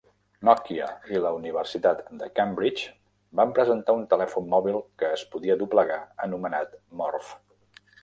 Nokia 0.47 0.85
i 1.15 1.19
la 1.25 1.33
universitat 1.39 2.01
de 2.21 2.29
Cambridge 2.39 2.89
van 3.41 3.53
presentar 3.61 3.97
un 4.01 4.09
telèfon 4.17 4.51
mòbil 4.57 4.83
que 5.03 5.15
es 5.21 5.29
podia 5.37 5.63
doblegar 5.63 6.03
anomenat 6.29 6.79
Morph. 7.05 7.35